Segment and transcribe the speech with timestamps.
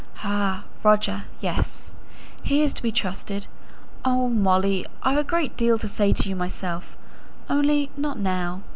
[0.23, 1.25] "Ah, Roger!
[1.41, 1.93] yes.
[2.41, 3.45] He is to be trusted.
[4.03, 4.83] Oh, Molly!
[5.03, 6.97] I've a great deal to say to you myself,
[7.51, 8.63] only not now.